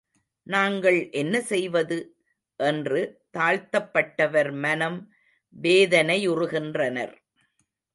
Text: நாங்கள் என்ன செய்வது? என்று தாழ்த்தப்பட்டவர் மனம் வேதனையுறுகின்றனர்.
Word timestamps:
நாங்கள் 0.47 1.09
என்ன 1.11 1.41
செய்வது? 1.41 1.97
என்று 2.59 3.01
தாழ்த்தப்பட்டவர் 3.37 4.51
மனம் 4.59 4.99
வேதனையுறுகின்றனர். 5.55 7.15